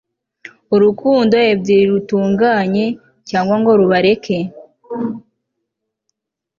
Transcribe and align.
urukundo 0.75 1.35
ebyiri 1.51 1.85
rutunganye, 1.91 2.85
cyangwa 3.29 3.55
ngo 3.59 3.71
rubareke 3.79 4.37